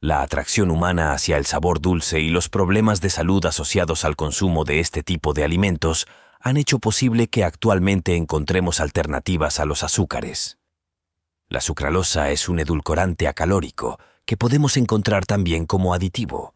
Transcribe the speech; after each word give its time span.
La 0.00 0.22
atracción 0.22 0.70
humana 0.70 1.12
hacia 1.12 1.36
el 1.38 1.44
sabor 1.44 1.80
dulce 1.80 2.20
y 2.20 2.30
los 2.30 2.48
problemas 2.48 3.00
de 3.00 3.10
salud 3.10 3.44
asociados 3.46 4.04
al 4.04 4.14
consumo 4.14 4.64
de 4.64 4.78
este 4.78 5.02
tipo 5.02 5.34
de 5.34 5.42
alimentos 5.42 6.06
han 6.40 6.56
hecho 6.56 6.78
posible 6.78 7.26
que 7.26 7.42
actualmente 7.42 8.14
encontremos 8.14 8.78
alternativas 8.78 9.58
a 9.58 9.64
los 9.64 9.82
azúcares. 9.82 10.58
La 11.48 11.60
sucralosa 11.60 12.30
es 12.30 12.48
un 12.48 12.60
edulcorante 12.60 13.26
acalórico 13.26 13.98
que 14.24 14.36
podemos 14.36 14.76
encontrar 14.76 15.26
también 15.26 15.66
como 15.66 15.92
aditivo. 15.92 16.54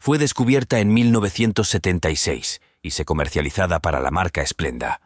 Fue 0.00 0.18
descubierta 0.18 0.80
en 0.80 0.92
1976 0.92 2.60
y 2.82 2.90
se 2.90 3.04
comercializada 3.04 3.78
para 3.78 4.00
la 4.00 4.10
marca 4.10 4.44
Splenda. 4.44 5.00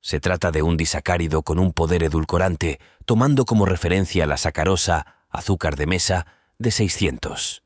Se 0.00 0.18
trata 0.18 0.50
de 0.50 0.62
un 0.62 0.76
disacárido 0.76 1.42
con 1.42 1.60
un 1.60 1.72
poder 1.72 2.02
edulcorante, 2.02 2.80
tomando 3.04 3.44
como 3.44 3.64
referencia 3.64 4.26
la 4.26 4.38
sacarosa, 4.38 5.26
azúcar 5.28 5.76
de 5.76 5.86
mesa, 5.86 6.26
de 6.60 6.70
600. 6.70 7.62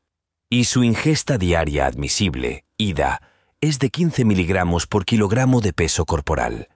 Y 0.49 0.63
su 0.63 0.83
ingesta 0.83 1.37
diaria 1.37 1.85
admisible, 1.85 2.65
IDA, 2.77 3.21
es 3.59 3.77
de 3.77 3.89
15 3.89 4.23
miligramos 4.25 4.87
por 4.87 5.05
kilogramo 5.05 5.59
de 5.59 5.73
peso 5.73 6.05
corporal. 6.05 6.69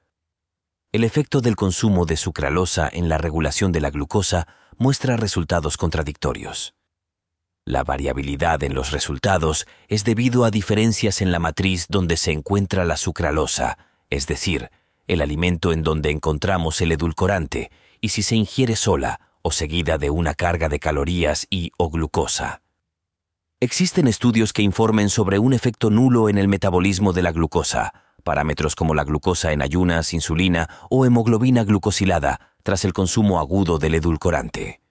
El 0.91 1.05
efecto 1.05 1.39
del 1.39 1.55
consumo 1.55 2.05
de 2.05 2.17
sucralosa 2.17 2.89
en 2.91 3.07
la 3.07 3.17
regulación 3.17 3.71
de 3.71 3.79
la 3.79 3.89
glucosa 3.89 4.47
muestra 4.77 5.15
resultados 5.15 5.77
contradictorios. 5.77 6.75
La 7.63 7.83
variabilidad 7.83 8.63
en 8.63 8.73
los 8.73 8.91
resultados 8.91 9.65
es 9.87 10.03
debido 10.03 10.43
a 10.43 10.51
diferencias 10.51 11.21
en 11.21 11.31
la 11.31 11.39
matriz 11.39 11.85
donde 11.87 12.17
se 12.17 12.31
encuentra 12.31 12.83
la 12.83 12.97
sucralosa, 12.97 13.77
es 14.09 14.27
decir, 14.27 14.71
el 15.07 15.21
alimento 15.21 15.71
en 15.71 15.83
donde 15.83 16.09
encontramos 16.09 16.81
el 16.81 16.91
edulcorante, 16.91 17.71
y 18.01 18.09
si 18.09 18.23
se 18.23 18.35
ingiere 18.35 18.75
sola 18.75 19.28
o 19.41 19.51
seguida 19.51 19.97
de 19.97 20.09
una 20.09 20.33
carga 20.33 20.69
de 20.69 20.79
calorías 20.79 21.47
y 21.49 21.71
o 21.77 21.89
glucosa. 21.89 22.61
Existen 23.61 24.07
estudios 24.07 24.53
que 24.53 24.61
informen 24.61 25.09
sobre 25.09 25.39
un 25.39 25.53
efecto 25.53 25.89
nulo 25.89 26.29
en 26.29 26.37
el 26.37 26.47
metabolismo 26.47 27.11
de 27.11 27.21
la 27.21 27.31
glucosa, 27.31 27.93
parámetros 28.23 28.75
como 28.75 28.93
la 28.93 29.03
glucosa 29.03 29.51
en 29.51 29.61
ayunas, 29.61 30.13
insulina 30.13 30.69
o 30.89 31.05
hemoglobina 31.05 31.63
glucosilada 31.63 32.39
tras 32.63 32.85
el 32.85 32.93
consumo 32.93 33.39
agudo 33.39 33.77
del 33.77 33.95
edulcorante. 33.95 34.81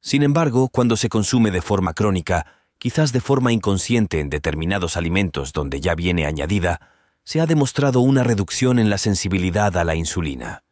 Sin 0.00 0.22
embargo, 0.22 0.68
cuando 0.68 0.96
se 0.96 1.08
consume 1.08 1.50
de 1.50 1.62
forma 1.62 1.92
crónica, 1.92 2.46
quizás 2.78 3.12
de 3.12 3.20
forma 3.20 3.52
inconsciente 3.52 4.20
en 4.20 4.30
determinados 4.30 4.96
alimentos 4.96 5.52
donde 5.52 5.80
ya 5.80 5.94
viene 5.94 6.26
añadida, 6.26 6.80
se 7.24 7.40
ha 7.40 7.46
demostrado 7.46 8.00
una 8.00 8.22
reducción 8.22 8.78
en 8.78 8.88
la 8.88 8.98
sensibilidad 8.98 9.76
a 9.76 9.84
la 9.84 9.96
insulina. 9.96 10.62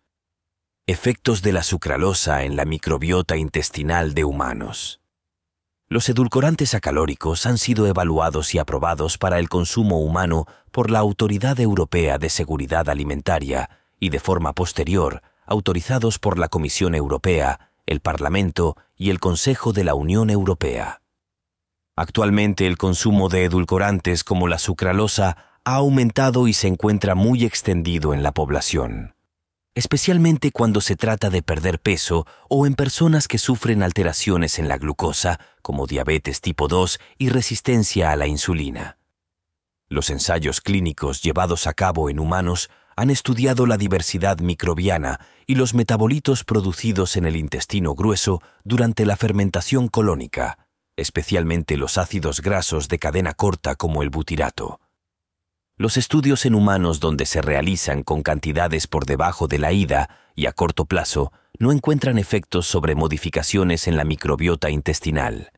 Efectos 0.86 1.40
de 1.40 1.52
la 1.52 1.62
sucralosa 1.62 2.42
en 2.42 2.56
la 2.56 2.66
microbiota 2.66 3.38
intestinal 3.38 4.12
de 4.12 4.24
humanos. 4.24 5.00
Los 5.88 6.10
edulcorantes 6.10 6.74
acalóricos 6.74 7.46
han 7.46 7.56
sido 7.56 7.86
evaluados 7.86 8.54
y 8.54 8.58
aprobados 8.58 9.16
para 9.16 9.38
el 9.38 9.48
consumo 9.48 10.00
humano 10.00 10.46
por 10.70 10.91
la 10.91 10.98
Autoridad 10.98 11.58
Europea 11.58 12.18
de 12.18 12.28
Seguridad 12.28 12.91
Alimentaria 12.91 13.70
y 13.98 14.10
de 14.10 14.20
forma 14.20 14.52
posterior 14.52 15.22
autorizados 15.46 16.18
por 16.18 16.38
la 16.38 16.48
Comisión 16.48 16.94
Europea, 16.94 17.70
el 17.86 18.00
Parlamento 18.00 18.76
y 18.94 19.08
el 19.08 19.20
Consejo 19.20 19.72
de 19.72 19.84
la 19.84 19.94
Unión 19.94 20.28
Europea. 20.28 21.00
Actualmente 21.96 22.66
el 22.66 22.76
consumo 22.76 23.30
de 23.30 23.44
edulcorantes 23.44 24.22
como 24.22 24.48
la 24.48 24.58
sucralosa 24.58 25.38
ha 25.64 25.76
aumentado 25.76 26.46
y 26.46 26.52
se 26.52 26.69
encuentra 26.69 27.14
muy 27.14 27.46
extendido 27.46 28.12
en 28.12 28.22
la 28.22 28.32
población, 28.32 29.14
especialmente 29.75 30.53
cuando 30.53 30.80
se 30.80 30.97
trata 30.97 31.30
de 31.30 31.42
perder 31.42 31.80
peso 31.80 32.27
o 32.48 32.67
en 32.67 32.75
personas 32.75 33.28
que 33.28 33.39
sufren 33.39 33.83
alteraciones 33.83 34.58
en 34.58 34.69
la 34.69 34.78
glucosa, 34.78 35.41
como 35.62 35.86
diabetes 35.86 36.41
tipo 36.41 36.69
2 36.69 36.98
y 37.19 37.28
resistencia 37.28 38.11
a 38.11 38.16
la 38.16 38.27
insulina. 38.27 38.98
Los 39.89 40.11
ensayos 40.11 40.61
clínicos 40.61 41.22
llevados 41.22 41.66
a 41.66 41.75
cabo 41.75 42.08
en 42.08 42.19
humanos 42.19 42.70
han 42.97 43.11
estudiado 43.11 43.66
la 43.66 43.77
diversidad 43.77 44.38
microbiana 44.38 45.21
y 45.47 45.56
los 45.56 45.75
metabolitos 45.75 46.44
producidos 46.44 47.16
en 47.16 47.27
el 47.27 47.37
intestino 47.37 47.94
grueso 47.94 48.41
durante 48.62 49.04
la 49.04 49.16
fermentación 49.16 49.88
colónica, 49.88 50.69
especialmente 50.97 51.77
los 51.77 51.98
ácidos 51.98 52.41
grasos 52.41 52.88
de 52.88 52.98
cadena 52.98 53.34
corta 53.34 53.75
como 53.75 54.03
el 54.03 54.10
butirato. 54.10 54.81
Los 55.76 55.96
estudios 55.96 56.46
en 56.46 56.54
humanos 56.54 57.00
donde 57.00 57.26
se 57.26 57.42
realizan 57.42 58.04
con 58.04 58.22
cantidades 58.22 58.86
por 58.86 59.06
debajo 59.06 59.48
de 59.48 59.58
la 59.58 59.72
ida 59.72 60.08
y 60.36 60.46
a 60.46 60.52
corto 60.52 60.84
plazo 60.84 61.32
no 61.58 61.72
encuentran 61.72 62.16
efectos 62.16 62.66
sobre 62.66 62.94
modificaciones 62.94 63.88
en 63.88 63.96
la 63.96 64.04
microbiota 64.04 64.70
intestinal. 64.70 65.50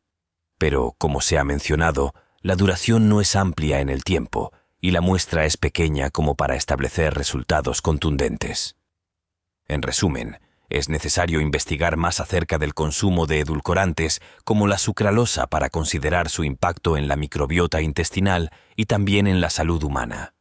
Pero, 0.56 0.94
como 0.96 1.20
se 1.20 1.36
ha 1.36 1.44
mencionado, 1.44 2.14
la 2.40 2.56
duración 2.56 3.10
no 3.10 3.20
es 3.20 3.36
amplia 3.36 3.80
en 3.80 3.90
el 3.90 4.04
tiempo 4.04 4.52
y 4.80 4.92
la 4.92 5.02
muestra 5.02 5.44
es 5.44 5.58
pequeña 5.58 6.08
como 6.08 6.34
para 6.34 6.56
establecer 6.56 7.12
resultados 7.12 7.82
contundentes. 7.82 8.76
En 9.68 9.82
resumen, 9.82 10.38
es 10.68 10.88
necesario 10.88 11.40
investigar 11.40 11.96
más 11.96 12.20
acerca 12.20 12.58
del 12.58 12.74
consumo 12.74 13.26
de 13.26 13.40
edulcorantes 13.40 14.20
como 14.44 14.66
la 14.66 14.78
sucralosa 14.78 15.46
para 15.46 15.68
considerar 15.70 16.28
su 16.28 16.44
impacto 16.44 16.96
en 16.96 17.08
la 17.08 17.16
microbiota 17.16 17.80
intestinal 17.80 18.50
y 18.74 18.86
también 18.86 19.26
en 19.26 19.40
la 19.40 19.50
salud 19.50 19.82
humana. 19.82 20.34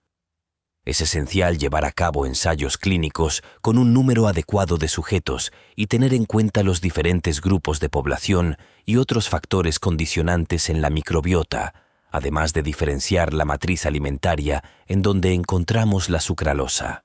Es 0.86 1.02
esencial 1.02 1.58
llevar 1.58 1.84
a 1.84 1.92
cabo 1.92 2.28
ensayos 2.28 2.78
clínicos 2.78 3.42
con 3.62 3.80
un 3.80 3.92
número 3.92 4.28
adecuado 4.28 4.78
de 4.78 4.88
sujetos 4.88 5.52
y 5.76 5.88
tener 5.88 6.14
en 6.14 6.26
cuenta 6.26 6.62
los 6.62 6.80
diferentes 6.80 7.42
grupos 7.42 7.80
de 7.80 7.90
población 7.90 8.58
y 8.86 8.98
otros 8.98 9.28
factores 9.28 9.80
condicionantes 9.80 10.70
en 10.70 10.82
la 10.82 10.92
microbiota, 10.92 11.74
además 12.12 12.54
de 12.54 12.62
diferenciar 12.62 13.34
la 13.34 13.46
matriz 13.46 13.88
alimentaria 13.88 14.64
en 14.86 15.02
donde 15.02 15.34
encontramos 15.34 16.10
la 16.10 16.20
sucralosa. 16.20 17.05